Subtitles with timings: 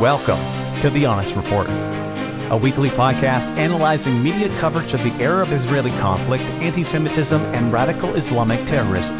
[0.00, 0.38] Welcome
[0.80, 1.66] to The Honest Report,
[2.52, 8.14] a weekly podcast analyzing media coverage of the Arab Israeli conflict, anti Semitism, and radical
[8.14, 9.18] Islamic terrorism.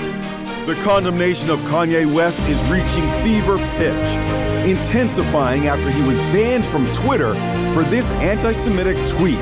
[0.68, 6.86] The condemnation of Kanye West is reaching fever pitch, intensifying after he was banned from
[6.90, 7.32] Twitter
[7.72, 9.38] for this anti Semitic tweet.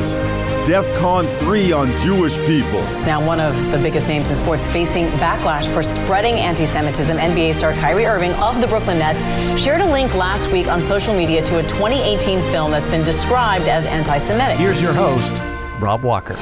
[0.69, 2.81] DEFCON 3 on Jewish people.
[3.03, 7.57] Now, one of the biggest names in sports facing backlash for spreading anti Semitism, NBA
[7.57, 9.21] star Kyrie Irving of the Brooklyn Nets
[9.61, 13.67] shared a link last week on social media to a 2018 film that's been described
[13.67, 14.59] as anti Semitic.
[14.59, 15.33] Here's your host,
[15.81, 16.37] Rob Walker.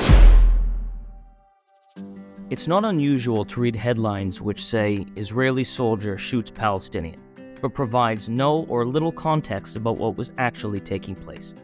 [2.54, 7.20] It's not unusual to read headlines which say Israeli soldier shoots Palestinian,
[7.60, 11.56] but provides no or little context about what was actually taking place.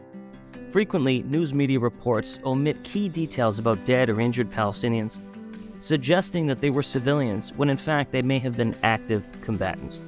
[0.67, 5.21] Frequently, news media reports omit key details about dead or injured Palestinians,
[5.79, 10.01] suggesting that they were civilians when in fact they may have been active combatants.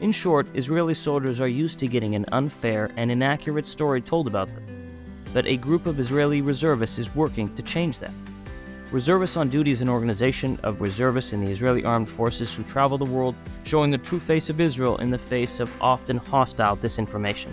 [0.00, 4.50] In short, Israeli soldiers are used to getting an unfair and inaccurate story told about
[4.54, 4.64] them.
[5.34, 8.14] But a group of Israeli reservists is working to change that.
[8.94, 12.96] Reservists on Duty is an organization of reservists in the Israeli armed forces who travel
[12.96, 17.52] the world, showing the true face of Israel in the face of often hostile disinformation.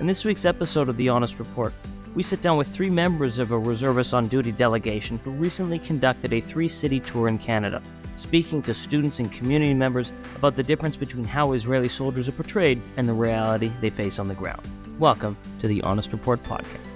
[0.00, 1.74] In this week's episode of The Honest Report,
[2.14, 6.32] we sit down with three members of a Reservists on Duty delegation who recently conducted
[6.32, 7.82] a three city tour in Canada,
[8.16, 12.80] speaking to students and community members about the difference between how Israeli soldiers are portrayed
[12.96, 14.62] and the reality they face on the ground.
[14.98, 16.91] Welcome to the Honest Report podcast.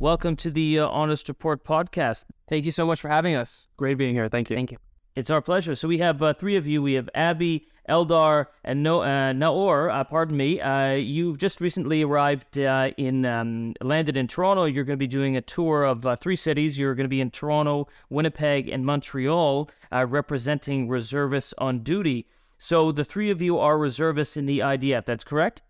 [0.00, 2.24] Welcome to the uh, Honest Report podcast.
[2.48, 3.68] Thank you so much for having us.
[3.76, 4.30] Great being here.
[4.30, 4.56] Thank you.
[4.56, 4.78] Thank you.
[5.14, 5.74] It's our pleasure.
[5.74, 6.80] So we have uh, three of you.
[6.80, 9.92] We have Aby, Eldar, and no- uh, Naor.
[9.92, 10.58] Uh, pardon me.
[10.58, 14.64] Uh, you've just recently arrived uh, in, um, landed in Toronto.
[14.64, 16.78] You're going to be doing a tour of uh, three cities.
[16.78, 22.26] You're going to be in Toronto, Winnipeg, and Montreal, uh, representing reservists on duty.
[22.56, 25.04] So the three of you are reservists in the IDF.
[25.04, 25.60] That's correct.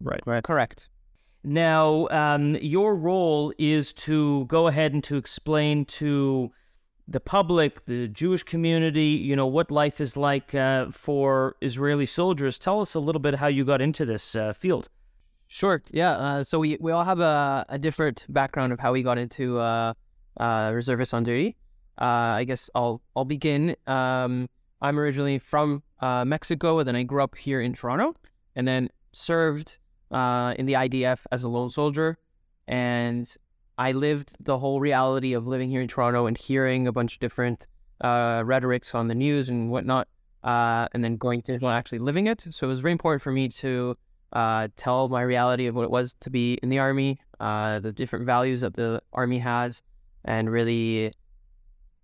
[0.00, 0.22] Right.
[0.24, 0.42] Right.
[0.42, 0.88] Correct.
[1.48, 6.52] Now, um, your role is to go ahead and to explain to
[7.08, 12.58] the public, the Jewish community, you know, what life is like uh, for Israeli soldiers.
[12.58, 14.90] Tell us a little bit how you got into this uh, field.
[15.46, 15.82] Sure.
[15.90, 16.10] Yeah.
[16.10, 19.58] Uh, so we, we all have a, a different background of how we got into
[19.58, 19.94] uh,
[20.36, 21.56] uh, reservists on duty.
[21.98, 23.74] Uh, I guess I'll I'll begin.
[23.86, 24.50] Um,
[24.82, 28.14] I'm originally from Mexico, and then I grew up here in Toronto,
[28.54, 29.78] and then served
[30.10, 32.18] uh, in the IDF as a lone soldier,
[32.66, 33.36] and
[33.78, 37.20] I lived the whole reality of living here in Toronto and hearing a bunch of
[37.20, 37.66] different
[38.00, 40.08] uh, rhetorics on the news and whatnot,
[40.42, 42.46] uh, and then going to Israel actually living it.
[42.50, 43.96] So it was very important for me to
[44.32, 47.92] uh, tell my reality of what it was to be in the army, uh, the
[47.92, 49.82] different values that the army has,
[50.24, 51.12] and really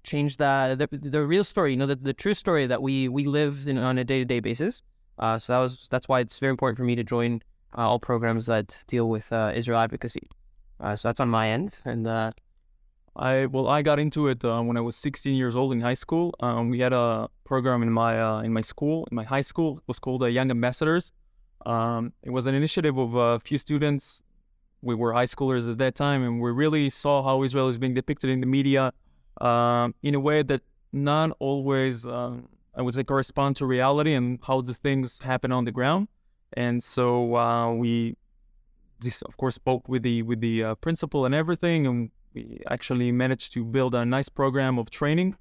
[0.05, 1.73] change the the, the real story.
[1.73, 4.25] You know, the, the true story that we we live in on a day to
[4.25, 4.83] day basis.
[5.19, 7.43] Uh, so that was that's why it's very important for me to join
[7.77, 10.29] uh, all programs that deal with uh, Israel advocacy.
[10.81, 12.07] Uh, so that's on my end, and
[13.17, 15.95] I well, I got into it uh, when I was 16 years old in high
[15.95, 16.35] school.
[16.41, 19.79] Um, we had a program in my uh, in my school, in my high school.
[19.79, 21.13] It was called uh, Young Ambassadors.
[21.65, 24.23] Um, it was an initiative of a few students.
[24.83, 27.95] We were high schoolers at that time, and we really saw how Israel is being
[27.95, 28.93] depicted in the media
[29.41, 30.63] um, in a way that
[30.93, 35.65] not always, um, I would say, correspond to reality and how the things happen on
[35.65, 36.09] the ground.
[36.55, 38.17] And so uh, we,
[39.01, 43.13] this of course, spoke with the with the uh, principal and everything, and we actually
[43.13, 45.37] managed to build a nice program of training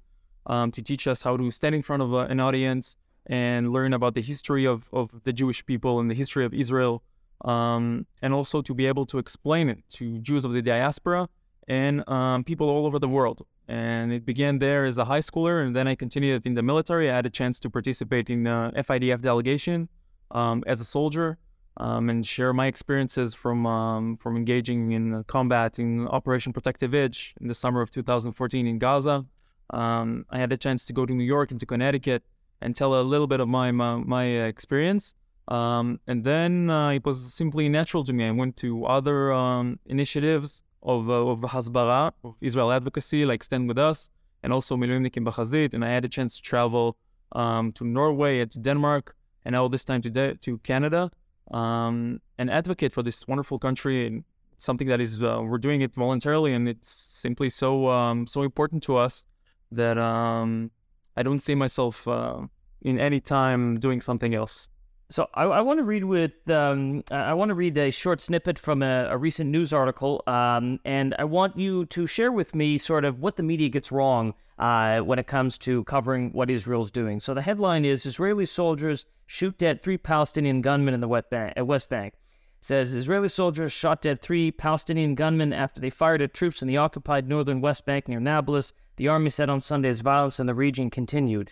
[0.46, 3.92] um, to teach us how to stand in front of uh, an audience and learn
[3.94, 7.02] about the history of, of the Jewish people and the history of Israel,
[7.44, 11.28] um, and also to be able to explain it to Jews of the diaspora
[11.66, 13.46] and um, people all over the world.
[13.66, 17.10] And it began there as a high schooler, and then I continued in the military.
[17.10, 19.88] I had a chance to participate in the FIDF delegation
[20.34, 21.38] um, as a soldier
[21.78, 27.34] um, and share my experiences from um, from engaging in combat in Operation Protective Edge
[27.40, 29.24] in the summer of 2014 in Gaza.
[29.70, 32.22] Um, I had a chance to go to New York and to Connecticut
[32.60, 35.14] and tell a little bit of my my, my experience.
[35.48, 38.26] Um, and then uh, it was simply natural to me.
[38.26, 43.68] I went to other um, initiatives of, uh, of Hasbara, of Israel advocacy, like Stand
[43.68, 44.10] With Us,
[44.42, 45.74] and also Miluimnikim Bachazit.
[45.74, 46.96] And I had a chance to travel
[47.32, 49.14] um, to Norway and to Denmark
[49.44, 51.10] and now this time to to Canada
[51.50, 52.20] um,
[52.50, 54.24] advocate for this wonderful country and
[54.58, 58.82] something that is uh, we're doing it voluntarily and it's simply so um, so important
[58.82, 59.24] to us
[59.70, 60.70] that um,
[61.16, 62.42] I don't see myself uh,
[62.82, 64.68] in any time doing something else.
[65.10, 68.58] So I, I want to read with um, I want to read a short snippet
[68.58, 72.78] from a, a recent news article, um, and I want you to share with me
[72.78, 76.90] sort of what the media gets wrong uh, when it comes to covering what Israel's
[76.90, 77.20] doing.
[77.20, 81.54] So the headline is Israeli soldiers shoot dead three Palestinian gunmen in the West Bank.
[81.58, 82.14] West Bank.
[82.60, 86.78] Says Israeli soldiers shot dead three Palestinian gunmen after they fired at troops in the
[86.78, 88.72] occupied northern West Bank near Nablus.
[88.96, 91.50] The army said on Sunday as violence in the region continued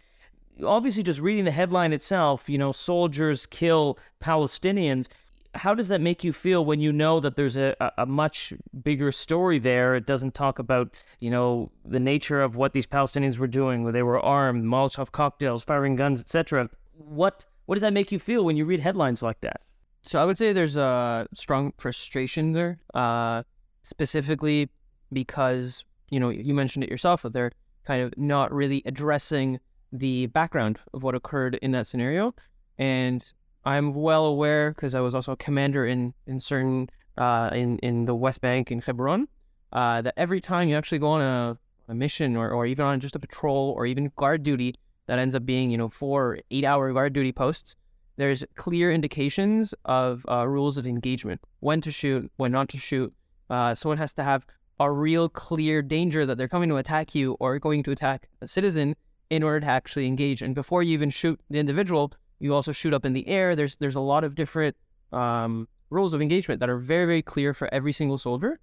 [0.64, 5.08] obviously just reading the headline itself, you know, soldiers kill Palestinians.
[5.54, 9.12] How does that make you feel when you know that there's a, a much bigger
[9.12, 9.94] story there?
[9.94, 13.92] It doesn't talk about, you know, the nature of what these Palestinians were doing, where
[13.92, 16.70] they were armed, Molotov cocktails, firing guns, etc.
[16.96, 19.60] What what does that make you feel when you read headlines like that?
[20.02, 23.44] So I would say there's a strong frustration there, uh,
[23.82, 24.70] specifically
[25.12, 27.52] because you know you mentioned it yourself that they're
[27.84, 29.60] kind of not really addressing
[29.92, 32.34] the background of what occurred in that scenario.
[32.78, 33.22] And
[33.64, 38.06] I'm well aware because I was also a commander in in certain uh, in in
[38.06, 39.28] the West Bank in Hebron.
[39.72, 41.58] Uh, that every time you actually go on a,
[41.88, 44.74] a mission or, or even on just a patrol or even guard duty
[45.06, 47.76] that ends up being you know four eight hour guard duty posts,
[48.16, 53.12] there's clear indications of uh, rules of engagement: when to shoot, when not to shoot.
[53.50, 54.46] Uh, someone has to have
[54.80, 58.48] a real clear danger that they're coming to attack you or going to attack a
[58.48, 58.96] citizen
[59.32, 60.42] in order to actually engage.
[60.42, 63.56] And before you even shoot the individual, you also shoot up in the air.
[63.56, 64.76] There's there's a lot of different
[65.10, 68.60] um, rules of engagement that are very very clear for every single soldier.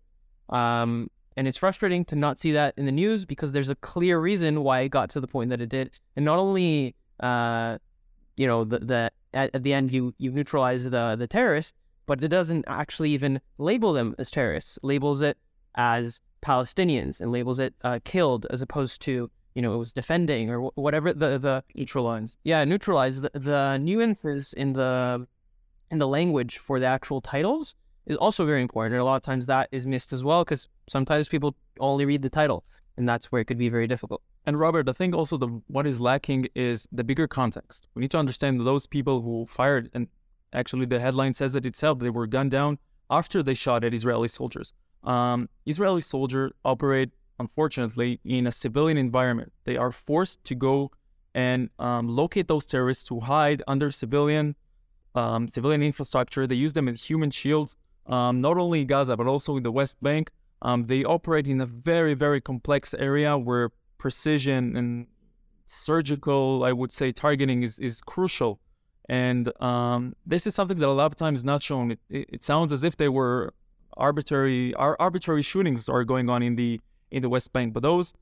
[0.50, 4.20] Um, and it's frustrating to not see that in the news because there's a clear
[4.20, 5.90] reason why it got to the point that it did.
[6.16, 7.80] And not only, uh,
[8.38, 11.74] you know, the, the at, at the end you you neutralize the the terrorist,
[12.06, 14.78] but it doesn't actually even label them as terrorists.
[14.84, 15.36] Labels it
[15.74, 20.50] as Palestinians and labels it uh, killed as opposed to you know, it was defending
[20.50, 22.38] or whatever the the neutralized.
[22.46, 25.28] Yeah, neutralized the, the nuances in the
[25.92, 27.76] in the language for the actual titles
[28.06, 28.94] is also very important.
[28.94, 32.22] And a lot of times that is missed as well because sometimes people only read
[32.22, 32.64] the title,
[32.96, 34.22] and that's where it could be very difficult.
[34.46, 37.86] And Robert, I think also the what is lacking is the bigger context.
[37.96, 40.08] We need to understand those people who fired, and
[40.54, 42.00] actually the headline says it itself.
[42.00, 42.80] They were gunned down
[43.10, 44.72] after they shot at Israeli soldiers.
[45.04, 47.10] Um, Israeli soldiers operate
[47.40, 49.52] unfortunately, in a civilian environment.
[49.64, 50.92] They are forced to go
[51.34, 54.56] and um, locate those terrorists to hide under civilian
[55.16, 56.46] um, civilian infrastructure.
[56.46, 57.76] They use them as human shields,
[58.06, 60.32] um, not only in Gaza but also in the West Bank.
[60.62, 65.08] Um, they operate in a very very complex area where precision and
[65.66, 68.60] surgical, I would say, targeting is is crucial.
[69.08, 71.92] And um, this is something that a lot of times is not shown.
[71.92, 73.54] It, it, it sounds as if they were
[73.98, 76.80] arbitrary, our arbitrary shootings are going on in the
[77.12, 77.74] in the West Bank.
[77.74, 78.14] But those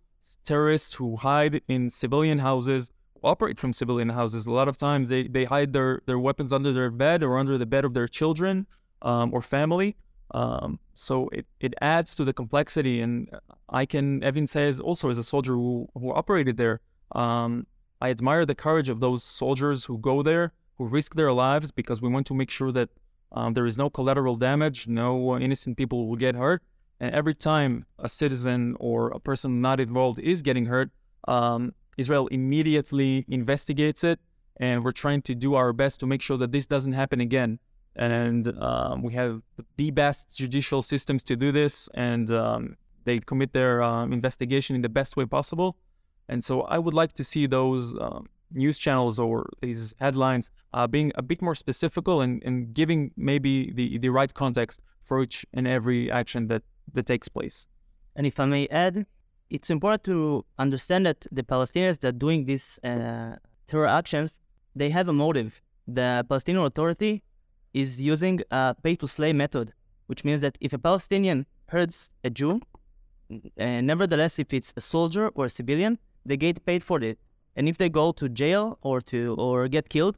[0.44, 2.92] terrorists who hide in civilian houses,
[3.24, 6.72] operate from civilian houses, a lot of times they, they hide their, their weapons under
[6.72, 8.68] their bed or under the bed of their children
[9.02, 9.96] um, or family.
[10.32, 13.02] Um, so it, it adds to the complexity.
[13.02, 13.30] And
[13.70, 16.82] I can even says also as a soldier who, who operated there,
[17.14, 17.66] um,
[18.02, 22.02] I admire the courage of those soldiers who go there, who risk their lives because
[22.02, 22.90] we want to make sure that
[23.32, 26.62] um, there is no collateral damage, no innocent people will get hurt.
[27.00, 30.90] And every time a citizen or a person not involved is getting hurt,
[31.28, 34.20] um, Israel immediately investigates it.
[34.60, 37.60] And we're trying to do our best to make sure that this doesn't happen again.
[37.96, 39.42] And um, we have
[39.78, 41.90] the best judicial systems to do this.
[41.94, 45.78] And um, they commit their um, investigation in the best way possible.
[46.28, 50.88] And so I would like to see those um, news channels or these headlines uh,
[50.88, 55.46] being a bit more specific and, and giving maybe the, the right context for each
[55.54, 56.64] and every action that
[56.94, 57.68] that takes place.
[58.16, 59.06] And if I may add,
[59.50, 63.36] it's important to understand that the Palestinians that are doing these uh,
[63.68, 64.42] terror actions,
[64.76, 65.62] they have a motive.
[65.88, 67.24] The Palestinian Authority
[67.74, 69.74] is using a pay-to-slay method,
[70.08, 72.62] which means that if a Palestinian hurts a Jew,
[73.32, 77.20] uh, nevertheless, if it's a soldier or a civilian, they get paid for it.
[77.56, 80.18] And if they go to jail or to or get killed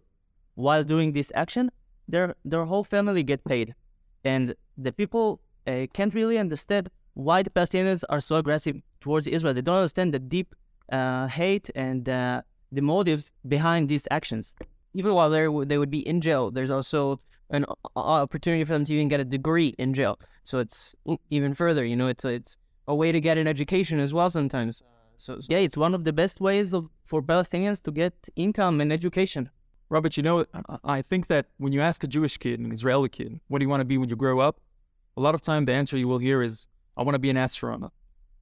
[0.55, 1.71] while doing this action,
[2.07, 3.75] their their whole family get paid.
[4.23, 9.53] And the people uh, can't really understand why the Palestinians are so aggressive towards Israel.
[9.53, 10.55] They don't understand the deep
[10.91, 14.55] uh, hate and uh, the motives behind these actions.
[14.93, 17.19] Even while they they would be in jail, there's also
[17.51, 20.19] an opportunity for them to even get a degree in jail.
[20.43, 20.95] So it's
[21.29, 21.83] even further.
[21.83, 24.81] You know, it's a, it's a way to get an education as well sometimes.
[25.17, 28.81] So, so yeah, it's one of the best ways of for Palestinians to get income
[28.81, 29.49] and education.
[29.89, 30.45] Robert, you know,
[30.83, 33.69] I think that when you ask a Jewish kid, an Israeli kid, what do you
[33.69, 34.59] want to be when you grow up?
[35.17, 37.37] A lot of time the answer you will hear is, I want to be an
[37.37, 37.93] astronaut.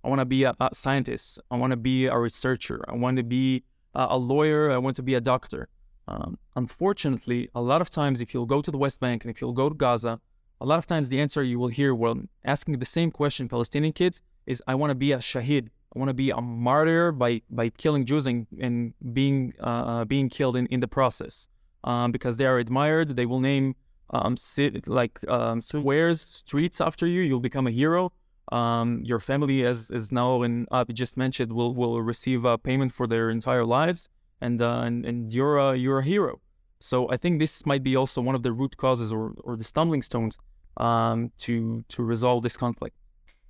[0.04, 1.40] I want to be a, a, scientist.
[1.52, 2.82] I want to be a researcher.
[2.88, 4.72] I want to be a, a, lawyer.
[4.72, 5.70] I want to be a doctor.
[6.08, 9.42] Um, unfortunately, a lot of times, if you'll go to the West Bank and if
[9.42, 10.20] you'll go to Gaza,
[10.62, 13.94] a lot of times the answer you will hear when asking the same question, Palestinian
[13.94, 15.68] kids, is I want to be a shahid.
[15.96, 20.30] I want to be a martyr by, by killing Jews and, and being uh, being
[20.30, 21.48] killed in, in the process.
[21.84, 23.76] Um, because they are admired, they will name
[24.12, 27.22] um, sit, like um, squares, streets after you.
[27.22, 28.12] You'll become a hero.
[28.52, 32.94] Um, your family, as as now and Avi just mentioned, will will receive a payment
[32.94, 34.10] for their entire lives,
[34.40, 36.40] and uh, and, and you're a, you're a hero.
[36.80, 39.64] So I think this might be also one of the root causes or, or the
[39.64, 40.38] stumbling stones
[40.78, 42.96] um, to to resolve this conflict.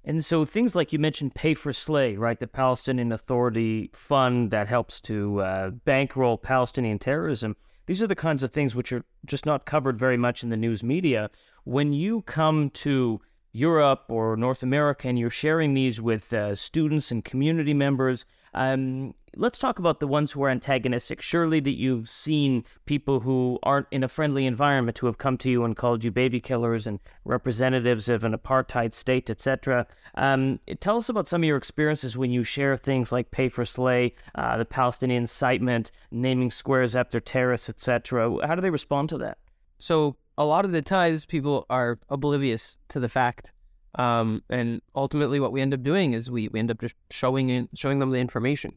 [0.05, 2.39] And so things like you mentioned Pay for Slay, right?
[2.39, 7.57] The Palestinian Authority fund that helps to uh, bankroll Palestinian terrorism.
[7.87, 10.57] These are the kinds of things which are just not covered very much in the
[10.57, 11.29] news media.
[11.63, 13.21] When you come to
[13.53, 19.15] Europe or North America and you're sharing these with uh, students and community members, um,
[19.37, 21.21] let's talk about the ones who are antagonistic.
[21.21, 25.49] Surely that you've seen people who aren't in a friendly environment who have come to
[25.49, 29.85] you and called you baby killers and representatives of an apartheid state, etc.
[30.15, 33.63] Um, tell us about some of your experiences when you share things like Pay for
[33.63, 38.45] Slay, uh, the Palestinian incitement, naming squares after terrorists, etc.
[38.45, 39.37] How do they respond to that?
[39.79, 43.53] So a lot of the times people are oblivious to the fact.
[43.95, 47.49] Um, and ultimately what we end up doing is we, we end up just showing
[47.49, 48.73] in, showing them the information.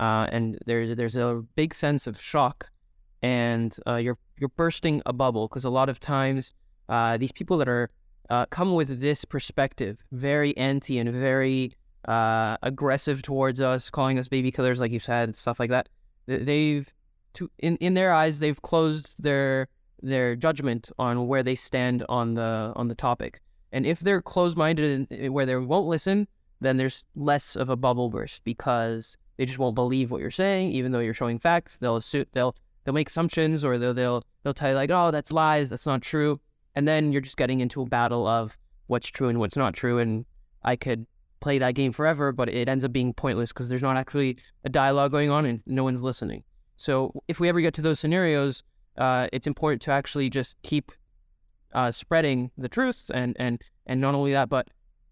[0.00, 2.70] Uh, and there's there's a big sense of shock
[3.22, 6.52] and uh, you're you're bursting a bubble because a lot of times
[6.88, 7.88] uh, these people that are
[8.30, 11.72] uh, come with this perspective, very anti and very
[12.08, 15.88] uh, aggressive towards us, calling us baby killers, like you said, stuff like that.
[16.26, 16.92] They've
[17.34, 19.68] to in in their eyes, they've closed their
[20.02, 23.40] their judgment on where they stand on the on the topic.
[23.74, 26.28] And if they're closed-minded and where they won't listen,
[26.60, 30.72] then there's less of a bubble burst because they just won't believe what you're saying,
[30.72, 31.76] even though you're showing facts.
[31.76, 35.32] They'll assume they'll they'll make assumptions or they'll they'll they'll tell you like, oh, that's
[35.32, 36.40] lies, that's not true,
[36.74, 39.98] and then you're just getting into a battle of what's true and what's not true.
[39.98, 40.24] And
[40.62, 41.06] I could
[41.40, 44.68] play that game forever, but it ends up being pointless because there's not actually a
[44.68, 46.44] dialogue going on and no one's listening.
[46.76, 48.62] So if we ever get to those scenarios,
[48.96, 50.92] uh, it's important to actually just keep
[51.74, 54.68] uh, spreading the truth and and and not only that, but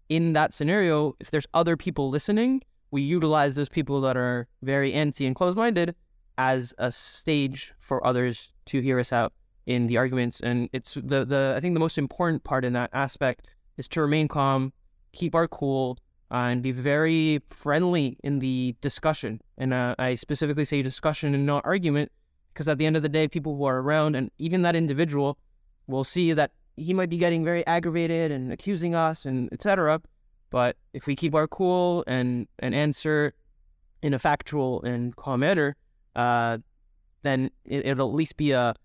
[0.09, 2.61] in that scenario, if there's other people listening,
[2.91, 5.95] we utilize those people that are very anti and closed-minded
[6.37, 9.33] as a stage for others to hear us out
[9.65, 10.41] in the arguments.
[10.41, 14.01] And it's the the I think the most important part in that aspect is to
[14.01, 14.73] remain calm,
[15.13, 15.97] keep our cool,
[16.29, 19.41] uh, and be very friendly in the discussion.
[19.57, 22.11] And uh, I specifically say discussion and not argument
[22.53, 25.37] because at the end of the day, people who are around and even that individual
[25.87, 30.01] will see that he might be getting very aggravated and accusing us and etc.
[30.51, 33.33] But if we keep our cool and and answer
[34.03, 35.75] in a factual and calm manner,
[36.15, 36.59] uh,
[37.23, 38.75] then it, it'll at least be a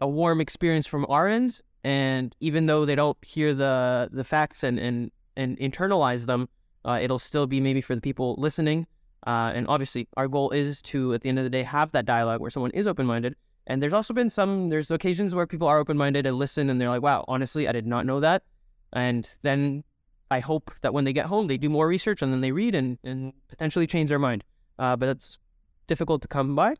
[0.00, 1.60] a warm experience from our end.
[1.84, 6.48] And even though they don't hear the the facts and and, and internalize them,
[6.86, 8.86] uh, it'll still be maybe for the people listening
[9.26, 12.06] uh, and obviously, our goal is to, at the end of the day, have that
[12.06, 13.34] dialogue where someone is open minded.
[13.66, 16.80] And there's also been some, there's occasions where people are open minded and listen and
[16.80, 18.44] they're like, wow, honestly, I did not know that.
[18.92, 19.82] And then
[20.30, 22.74] I hope that when they get home, they do more research and then they read
[22.74, 24.44] and, and potentially change their mind.
[24.78, 25.38] Uh, but it's
[25.86, 26.74] difficult to come by.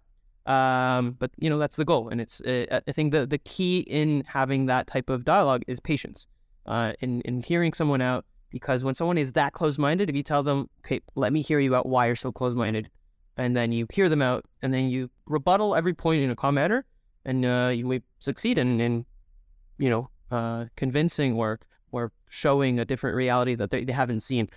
[0.47, 2.09] Um, but, you know, that's the goal.
[2.09, 5.81] And it's, uh, I think the, the key in having that type of dialogue is
[5.81, 6.27] patience.
[6.67, 10.23] Uh, in, in hearing someone out, because when someone is that close minded, if you
[10.23, 12.91] tell them, okay, let me hear you out why you're so close minded,
[13.37, 16.57] and then you hear them out, and then you rebuttal every point in a calm
[16.57, 16.85] manner,
[17.25, 19.07] and uh, you may succeed in, in
[19.79, 21.61] you know, uh, convincing or
[21.97, 24.49] or showing a different reality that they, they haven't seen.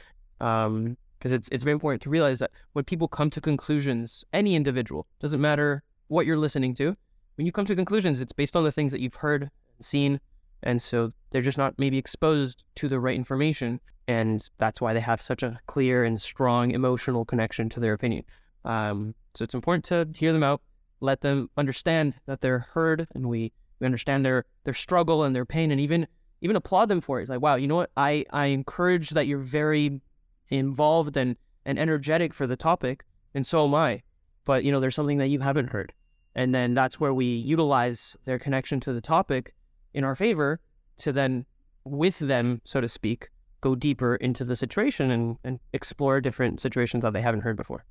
[0.42, 4.56] Um, because it's it's very important to realize that when people come to conclusions, any
[4.56, 6.96] individual doesn't matter what you're listening to.
[7.36, 10.22] When you come to conclusions, it's based on the things that you've heard, seen,
[10.64, 13.80] and so they're just not maybe exposed to the right information.
[14.08, 18.24] And that's why they have such a clear and strong emotional connection to their opinion.
[18.66, 20.62] Um, so it's important to hear them out,
[21.00, 25.46] let them understand that they're heard and we, we understand their, their struggle and their
[25.46, 26.08] pain and even
[26.42, 27.24] even applaud them for it.
[27.24, 27.92] It's like, wow, you know what?
[27.98, 30.02] I, I encourage that you're very
[30.50, 33.04] involved and, and energetic for the topic,
[33.34, 34.02] and so am I.
[34.46, 35.94] But you know, there's something that you haven't heard.
[36.36, 39.54] And then that's where we utilize their connection to the topic
[39.94, 40.60] in our favor
[41.00, 41.46] to then,
[41.84, 43.30] with them, so to speak,
[43.62, 47.84] go deeper into the situation and, and explore different situations that they haven't heard before.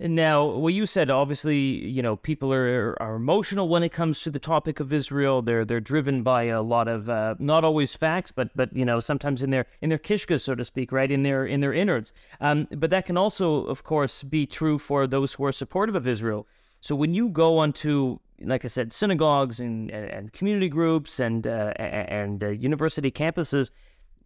[0.00, 4.30] Now, well, you said obviously, you know, people are are emotional when it comes to
[4.30, 5.40] the topic of Israel.
[5.40, 8.98] They're they're driven by a lot of uh, not always facts, but but you know
[8.98, 12.12] sometimes in their in their kishka, so to speak, right in their in their innards.
[12.40, 16.08] Um, but that can also, of course, be true for those who are supportive of
[16.08, 16.48] Israel.
[16.80, 21.72] So when you go onto, like I said, synagogues and, and, community groups and uh,
[21.78, 23.70] and uh, university campuses,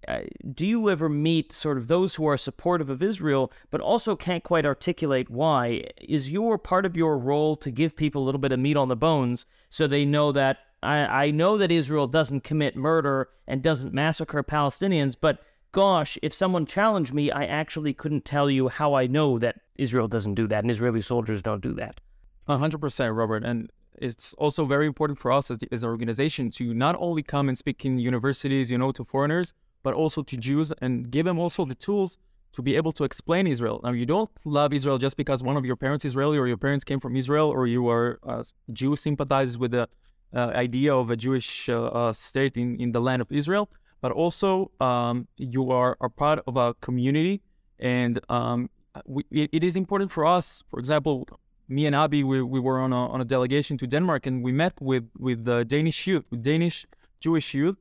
[0.08, 0.22] Uh,
[0.54, 4.42] do you ever meet sort of those who are supportive of Israel, but also can't
[4.42, 5.84] quite articulate why?
[6.00, 8.88] Is your part of your role to give people a little bit of meat on
[8.88, 13.62] the bones so they know that I, I know that Israel doesn't commit murder and
[13.62, 18.94] doesn't massacre Palestinians, but gosh, if someone challenged me, I actually couldn't tell you how
[18.94, 22.00] I know that Israel doesn't do that and Israeli soldiers don't do that.
[22.48, 23.44] 100%, Robert.
[23.44, 27.48] And it's also very important for us as, as an organization to not only come
[27.50, 31.38] and speak in universities, you know, to foreigners, but also to Jews and give them
[31.38, 32.18] also the tools
[32.52, 33.80] to be able to explain Israel.
[33.84, 36.56] Now, you don't love Israel just because one of your parents is Israeli or your
[36.56, 39.88] parents came from Israel or you are a Jew sympathizes with the
[40.34, 43.70] uh, idea of a Jewish uh, uh, state in, in the land of Israel,
[44.00, 47.40] but also um, you are, are part of a community.
[47.78, 48.70] And um,
[49.06, 51.26] we, it, it is important for us, for example,
[51.68, 54.52] me and Aby, we, we were on a, on a delegation to Denmark and we
[54.52, 56.86] met with, with Danish youth, with Danish
[57.20, 57.76] Jewish youth,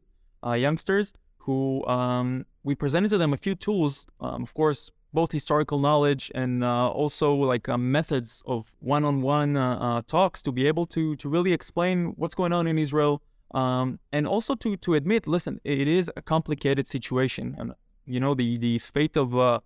[0.46, 1.13] uh, youngsters,
[1.48, 6.30] who um, we presented to them a few tools, um, of course, both historical knowledge
[6.36, 11.16] and uh, also like uh, methods of one-on-one uh, uh, talks to be able to
[11.16, 13.22] to really explain what's going on in Israel,
[13.62, 17.68] um, and also to to admit, listen, it is a complicated situation, and
[18.06, 19.60] you know the the fate of uh,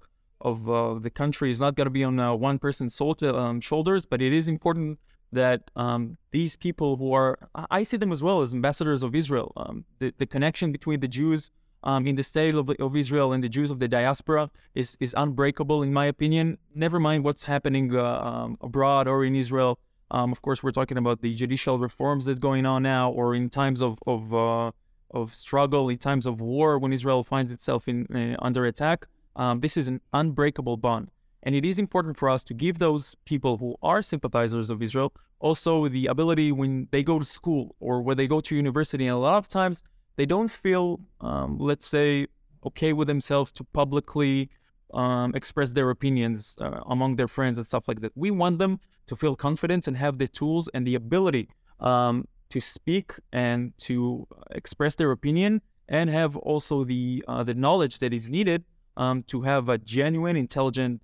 [0.49, 4.05] of uh, the country is not going to be on uh, one person's um, shoulders,
[4.05, 4.99] but it is important
[5.31, 7.31] that um, these people who are,
[7.79, 11.07] I see them as well as ambassadors of Israel, um, the, the connection between the
[11.07, 11.51] Jews
[11.83, 15.13] um, in the state of, of Israel and the Jews of the diaspora is, is
[15.17, 16.57] unbreakable, in my opinion.
[16.75, 19.79] Never mind what's happening uh, um, abroad or in Israel.
[20.11, 23.49] Um, of course, we're talking about the judicial reforms that's going on now, or in
[23.49, 24.71] times of of, uh,
[25.11, 29.07] of struggle, in times of war, when Israel finds itself in uh, under attack.
[29.35, 31.09] Um, this is an unbreakable bond.
[31.43, 35.13] And it is important for us to give those people who are sympathizers of Israel
[35.39, 39.07] also the ability when they go to school or when they go to university.
[39.07, 39.83] And a lot of times
[40.15, 42.27] they don't feel, um, let's say,
[42.65, 44.49] okay with themselves to publicly
[44.93, 48.11] um, express their opinions uh, among their friends and stuff like that.
[48.15, 51.49] We want them to feel confident and have the tools and the ability
[51.79, 57.99] um, to speak and to express their opinion and have also the uh, the knowledge
[57.99, 58.63] that is needed
[58.97, 61.01] um, to have a genuine, intelligent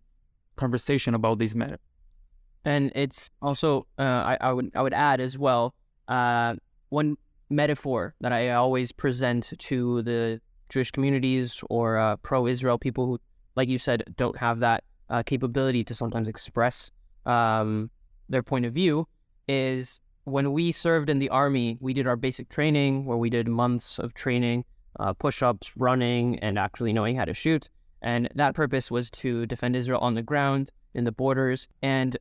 [0.56, 1.80] conversation about these matters.
[2.66, 5.74] And it's also, uh, I, I, would I would add as well,
[6.08, 6.56] uh,
[6.90, 7.18] one
[7.50, 13.20] metaphor that I always present to the Jewish communities or uh, pro-Israel people who,
[13.56, 16.92] like you said, don't have that uh, capability to sometimes express
[17.28, 17.92] um,
[18.30, 19.08] their point of view
[19.48, 23.48] is when we served in the army, we did our basic training where we did
[23.48, 24.66] months of training,
[25.00, 27.70] uh, push-ups, running, and actually knowing how to shoot.
[28.02, 31.68] And that purpose was to defend Israel on the ground, in the borders.
[31.82, 32.18] And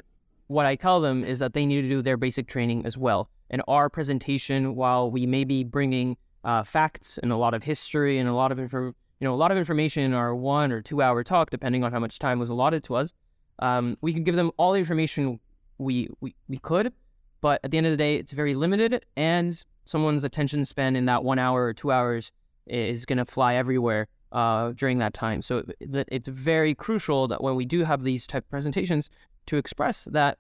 [0.47, 3.29] what I tell them is that they need to do their basic training as well.
[3.51, 8.19] And our presentation, while we may be bringing uh, facts and a lot of history
[8.19, 10.83] and a lot of inform, you know, a lot of information in our one or
[10.83, 13.13] two hour talk, depending on how much time was allotted to us,
[13.59, 15.41] um, we can give them all the information
[15.79, 16.93] we, we we could.
[17.41, 21.07] But at the end of the day, it's very limited, and someone's attention span in
[21.07, 22.33] that one hour or two hours
[22.67, 25.43] is going to fly everywhere uh, during that time.
[25.43, 29.09] So it's very crucial that when we do have these type presentations
[29.47, 30.39] to express that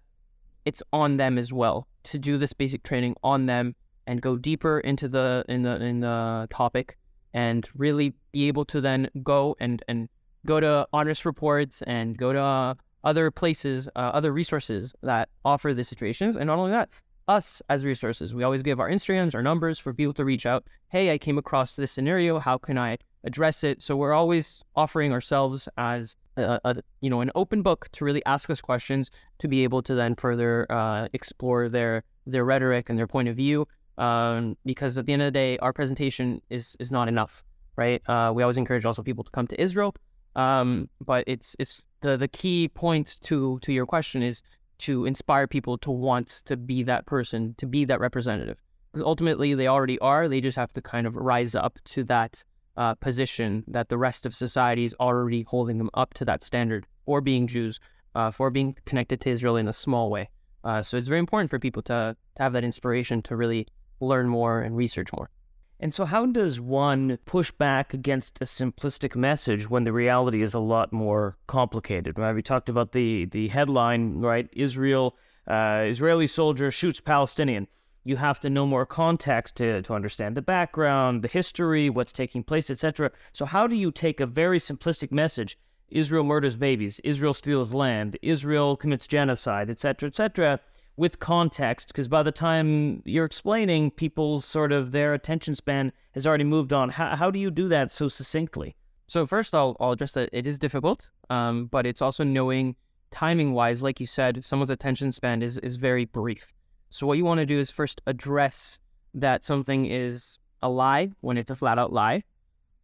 [0.66, 3.74] it's on them as well to do this basic training on them
[4.06, 6.98] and go deeper into the in the in the topic
[7.32, 10.08] and really be able to then go and and
[10.44, 12.74] go to honest reports and go to uh,
[13.04, 16.88] other places, uh, other resources that offer the situations, and not only that,
[17.28, 18.34] us as resources.
[18.34, 20.64] We always give our Instagrams, our numbers for people to reach out.
[20.88, 22.38] Hey, I came across this scenario.
[22.38, 23.82] How can I address it.
[23.82, 28.24] So we're always offering ourselves as a, a, you know an open book to really
[28.24, 32.98] ask us questions to be able to then further uh, explore their their rhetoric and
[32.98, 33.66] their point of view.
[33.98, 37.42] Um, because at the end of the day, our presentation is is not enough,
[37.76, 38.00] right?
[38.06, 39.94] Uh, we always encourage also people to come to Israel,
[40.36, 44.42] um, but it's it's the the key point to to your question is
[44.78, 48.62] to inspire people to want to be that person, to be that representative.
[48.92, 50.28] Because ultimately, they already are.
[50.28, 52.44] They just have to kind of rise up to that
[52.76, 56.86] uh, position that the rest of society is already holding them up to that standard
[57.04, 57.80] for being Jews,
[58.14, 60.28] uh, for being connected to Israel in a small way.
[60.64, 63.66] Uh, so it's very important for people to, to have that inspiration to really
[64.00, 65.30] learn more and research more.
[65.78, 70.54] And so, how does one push back against a simplistic message when the reality is
[70.54, 72.18] a lot more complicated?
[72.18, 72.34] Right?
[72.34, 74.48] We talked about the the headline, right?
[74.54, 77.68] Israel, uh, Israeli soldier shoots Palestinian
[78.06, 82.44] you have to know more context to, to understand the background, the history, what's taking
[82.44, 83.10] place, etc.
[83.32, 85.58] So, how do you take a very simplistic message?
[85.88, 90.60] Israel murders babies, Israel steals land, Israel commits genocide, etc., etc.,
[90.96, 96.26] with context because by the time you're explaining, people's sort of their attention span has
[96.26, 96.90] already moved on.
[96.90, 98.76] How, how do you do that so succinctly?
[99.06, 102.76] So first, I'll, I'll address that it is difficult, um, but it's also knowing
[103.10, 106.54] timing wise, like you said, someone's attention span is, is very brief.
[106.96, 108.78] So what you want to do is first address
[109.12, 112.22] that something is a lie when it's a flat out lie,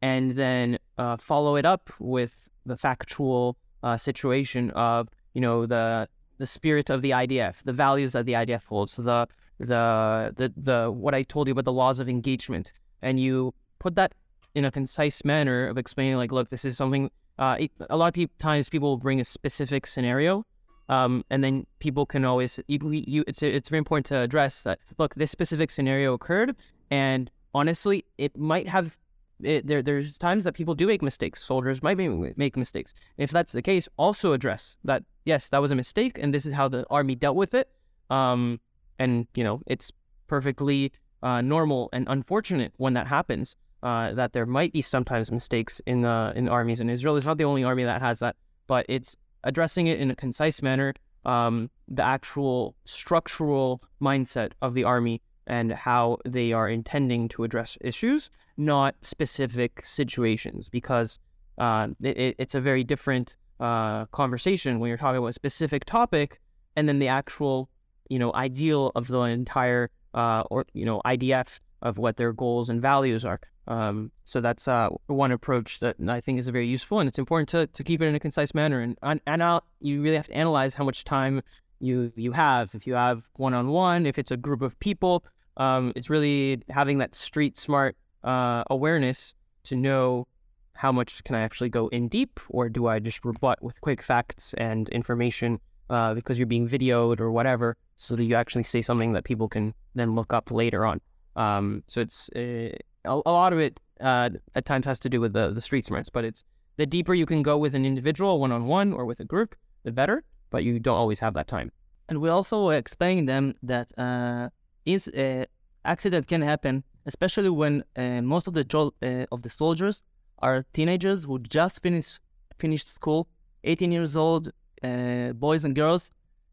[0.03, 6.11] and then uh, follow it up with the factual uh, situation of you know the
[6.37, 9.27] the spirit of the IDF, the values that the IDF holds, the
[9.59, 12.71] the the the what I told you about the laws of engagement,
[13.01, 14.15] and you put that
[14.55, 17.11] in a concise manner of explaining like, look, this is something.
[17.39, 20.45] Uh, it, a lot of pe- times people will bring a specific scenario,
[20.89, 24.79] um, and then people can always you, you it's it's very important to address that.
[24.99, 26.57] Look, this specific scenario occurred,
[26.91, 28.97] and honestly, it might have.
[29.43, 31.43] It, there, there's times that people do make mistakes.
[31.43, 32.95] Soldiers might make mistakes.
[33.17, 35.03] If that's the case, also address that.
[35.25, 37.69] Yes, that was a mistake, and this is how the army dealt with it.
[38.11, 38.61] Um,
[38.99, 39.91] and you know, it's
[40.29, 40.93] perfectly
[41.23, 43.57] uh, normal and unfortunate when that happens.
[43.83, 47.37] Uh, that there might be sometimes mistakes in the in armies, and Israel is not
[47.37, 48.37] the only army that has that.
[48.69, 54.85] But it's addressing it in a concise manner, um, the actual structural mindset of the
[54.85, 61.19] army and how they are intending to address issues, not specific situations, because
[61.59, 66.41] uh, it, it's a very different uh, conversation when you're talking about a specific topic
[66.77, 67.69] and then the actual,
[68.09, 72.69] you know, ideal of the entire uh, or you know IDF of what their goals
[72.69, 73.41] and values are.
[73.69, 77.49] Um, so that's uh, one approach that I think is very useful, and it's important
[77.51, 78.81] to, to keep it in a concise manner.
[78.81, 81.43] And and, and you really have to analyze how much time
[81.79, 82.75] you you have.
[82.75, 85.25] If you have one on one, if it's a group of people,
[85.57, 90.27] um, it's really having that street smart uh, awareness to know
[90.75, 94.03] how much can I actually go in deep, or do I just rebut with quick
[94.03, 98.83] facts and information uh, because you're being videoed or whatever, so that you actually say
[98.83, 101.01] something that people can then look up later on.
[101.37, 102.71] Um, so it's uh,
[103.05, 105.87] a, a, lot of it uh, at times has to do with the, the street
[105.87, 106.45] smarts, but it's
[106.77, 109.55] the deeper you can go with an individual one on one or with a group,
[109.85, 110.25] the better.
[110.51, 111.73] But you don't always have that time.
[112.09, 114.51] And we also explain them that uh,
[114.85, 115.47] is uh,
[115.85, 120.03] accident can happen, especially when uh, most of the jo- uh, of the soldiers
[120.41, 122.21] are teenagers who just finished
[122.59, 123.29] finished school,
[123.65, 124.53] 18 years old,
[124.85, 126.11] uh, boys and girls,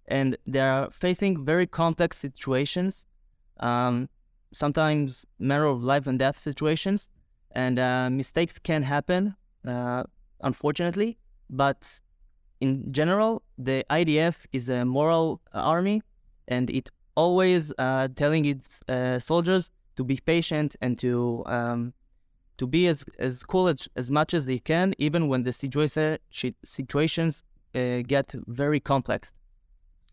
[0.08, 3.06] and they are facing very complex situations.
[3.60, 4.10] Um,
[4.54, 7.10] sometimes matter of life and death situations,
[7.52, 9.36] and uh, mistakes can happen,
[9.68, 10.04] uh,
[10.42, 11.18] unfortunately.
[11.50, 12.02] But
[12.62, 16.02] in general, the IDF is a moral army,
[16.48, 21.94] and it always uh, telling its uh, soldiers to be patient and to um,
[22.58, 26.18] to be as as cool as, as much as they can, even when the situation
[26.64, 27.44] situations
[27.76, 29.34] uh, get very complex.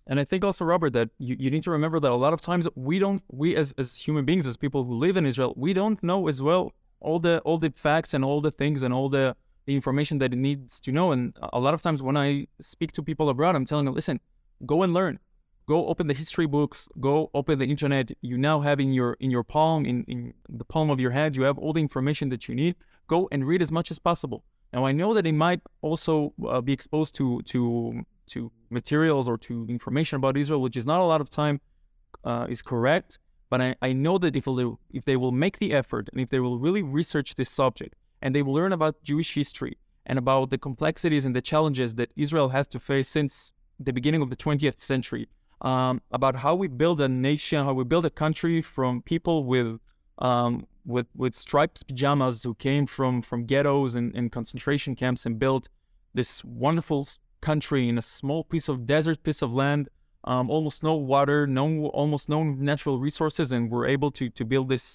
[0.07, 2.41] And I think also, Robert, that you, you need to remember that a lot of
[2.41, 5.73] times we don't, we as, as human beings, as people who live in Israel, we
[5.73, 9.09] don't know as well all the all the facts and all the things and all
[9.09, 11.13] the, the information that it needs to know.
[11.13, 14.21] And a lot of times when I speak to people abroad, I'm telling them, listen,
[14.65, 15.19] go and learn.
[15.67, 18.13] Go open the history books, go open the internet.
[18.21, 21.37] You now have in your in your palm, in, in the palm of your hand,
[21.37, 22.77] you have all the information that you need.
[23.09, 24.45] Go and read as much as possible.
[24.73, 29.37] Now I know that it might also uh, be exposed to to to materials or
[29.39, 31.61] to information about Israel, which is not a lot of time,
[32.25, 33.19] uh, is correct.
[33.49, 36.31] But I, I know that if they, if they will make the effort and if
[36.31, 40.51] they will really research this subject and they will learn about Jewish history and about
[40.51, 44.37] the complexities and the challenges that Israel has to face since the beginning of the
[44.37, 45.29] 20th century,
[45.61, 49.79] um, about how we build a nation, how we build a country from people with
[50.19, 55.39] um, with with striped pajamas who came from from ghettos and, and concentration camps and
[55.39, 55.69] built
[56.15, 57.07] this wonderful
[57.51, 59.83] country in a small piece of desert piece of land
[60.31, 61.65] um, almost no water no
[62.01, 62.39] almost no
[62.73, 64.87] natural resources and we're able to to build this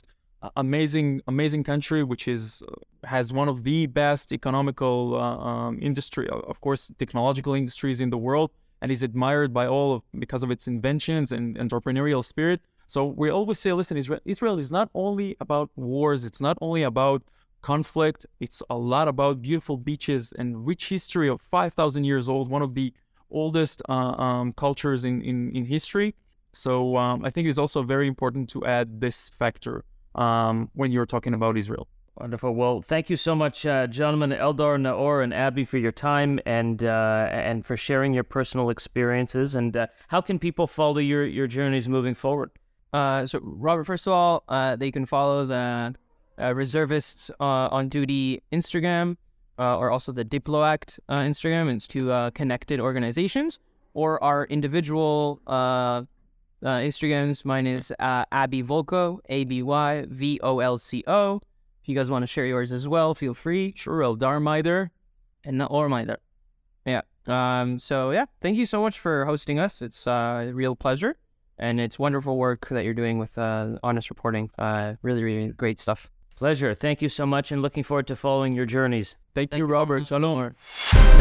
[0.44, 5.74] uh, amazing amazing country which is uh, has one of the best economical uh, um,
[5.90, 8.50] industry of course technological industries in the world
[8.82, 12.60] and is admired by all of because of its inventions and entrepreneurial spirit.
[12.88, 16.84] So we always say listen israel, israel is not only about wars it's not only
[16.84, 17.22] about
[17.62, 18.26] conflict.
[18.40, 22.76] It's a lot about beautiful beaches and rich history of 5,000 years old, one of
[22.76, 22.94] the
[23.30, 26.16] oldest uh, um, cultures in, in, in, history.
[26.54, 31.06] So um, I think it's also very important to add this factor um, when you're
[31.06, 31.88] talking about Israel.
[32.20, 32.54] Wonderful.
[32.54, 36.84] Well, thank you so much, uh, gentlemen, Eldar, Naor, and Aby, for your time and
[36.84, 39.56] uh, and for sharing your personal experiences.
[39.56, 42.52] And uh, how can people follow your, your journeys moving forward?
[42.92, 45.96] Uh, so, Robert, first of all, uh, they can follow the
[46.42, 49.18] uh, reservists uh, on duty Instagram,
[49.60, 51.74] uh, or also the Diploact uh, Instagram.
[51.74, 53.60] It's two uh, connected organizations,
[53.94, 56.04] or our individual uh,
[56.64, 57.46] Instagrams.
[57.46, 61.42] Mine is uh, Aby Volco, A B Y V O L C O.
[61.82, 63.74] If you guys want to share yours as well, feel free.
[63.76, 64.92] Sure, Eldar Mider.
[65.44, 66.20] And Naor Mider.
[66.86, 67.02] Yeah.
[67.28, 67.80] Um.
[67.80, 69.82] So yeah, thank you so much for hosting us.
[69.82, 71.18] It's uh, a real pleasure,
[71.58, 74.52] and it's wonderful work that you're doing with uh, honest reporting.
[74.60, 76.12] Uh, really, really great stuff.
[76.42, 76.74] Pleasure.
[76.74, 79.16] Thank you so much, and looking forward to following your journeys.
[79.36, 80.08] Thank, you, Robert.
[80.08, 80.56] Shalom.